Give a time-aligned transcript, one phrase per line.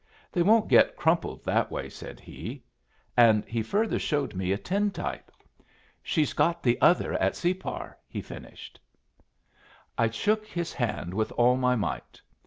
[0.31, 2.63] "They won't get crumpled that way," said he;
[3.15, 5.29] and he further showed me a tintype.
[6.01, 8.79] "She's got the other at Separ," he finished.
[9.99, 12.19] I shook his hand with all my might.